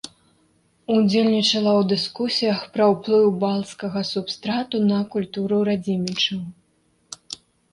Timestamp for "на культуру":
4.89-5.57